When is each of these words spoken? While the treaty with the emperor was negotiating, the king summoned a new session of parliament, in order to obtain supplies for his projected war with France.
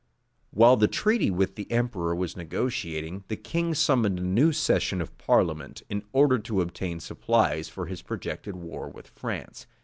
While 0.49 0.77
the 0.77 0.87
treaty 0.87 1.29
with 1.29 1.53
the 1.53 1.71
emperor 1.71 2.15
was 2.15 2.35
negotiating, 2.35 3.23
the 3.27 3.35
king 3.35 3.75
summoned 3.75 4.17
a 4.17 4.23
new 4.23 4.51
session 4.51 4.99
of 4.99 5.15
parliament, 5.19 5.83
in 5.89 6.01
order 6.11 6.39
to 6.39 6.61
obtain 6.61 6.99
supplies 6.99 7.69
for 7.69 7.85
his 7.85 8.01
projected 8.01 8.55
war 8.55 8.89
with 8.89 9.05
France. 9.09 9.67